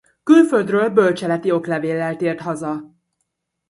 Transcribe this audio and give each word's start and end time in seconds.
Külföldről 0.23 0.89
bölcseleti 0.89 1.51
oklevéllel 1.51 2.15
tért 2.15 2.39
haza. 2.41 2.95